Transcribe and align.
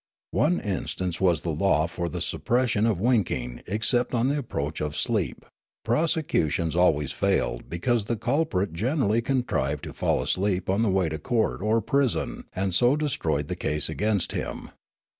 One 0.31 0.59
instance 0.61 1.21
was 1.21 1.41
the 1.41 1.51
law 1.51 1.85
for 1.85 2.09
the 2.09 2.21
suppression 2.21 2.87
of 2.87 2.99
winking 2.99 3.61
except 3.67 4.15
on 4.15 4.29
the 4.29 4.37
approach 4.39 4.81
of 4.81 4.97
sleep; 4.97 5.45
prosecu 5.85 6.49
tions 6.49 6.75
always 6.75 7.11
failed 7.11 7.69
because 7.69 8.05
the 8.05 8.15
culprit 8.17 8.73
generally 8.73 9.21
con 9.21 9.43
trived 9.43 9.81
to 9.81 9.93
fall 9.93 10.23
asleep 10.23 10.71
on 10.71 10.81
the 10.81 10.89
way 10.89 11.07
to 11.07 11.19
court 11.19 11.61
or 11.61 11.81
prison 11.81 12.45
and 12.55 12.73
so 12.73 12.95
destroyed 12.95 13.47
the 13.47 13.55
case 13.55 13.89
against 13.89 14.31
him. 14.31 14.71